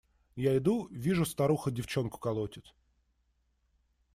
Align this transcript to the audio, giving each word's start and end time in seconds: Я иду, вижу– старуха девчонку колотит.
Я 0.35 0.57
иду, 0.57 0.87
вижу– 0.89 1.25
старуха 1.25 1.69
девчонку 1.69 2.17
колотит. 2.19 2.73